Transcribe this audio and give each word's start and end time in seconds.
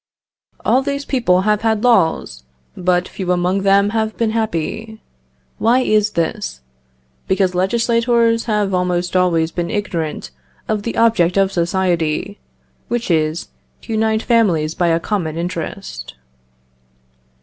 "All 0.65 0.81
these 0.81 1.05
people 1.05 1.41
have 1.41 1.61
had 1.61 1.83
laws. 1.83 2.41
But 2.75 3.07
few 3.07 3.31
among 3.31 3.61
them 3.61 3.91
have 3.91 4.17
been 4.17 4.31
happy. 4.31 4.99
Why 5.59 5.81
is 5.81 6.13
this? 6.13 6.61
Because 7.27 7.53
legislators 7.53 8.45
have 8.45 8.73
almost 8.73 9.15
always 9.15 9.51
been 9.51 9.69
ignorant 9.69 10.31
of 10.67 10.81
the 10.81 10.97
object 10.97 11.37
of 11.37 11.51
society, 11.51 12.39
which 12.87 13.11
is, 13.11 13.49
to 13.83 13.93
unite 13.93 14.23
families 14.23 14.73
by 14.73 14.87
a 14.87 14.99
common 14.99 15.37
interest. 15.37 16.15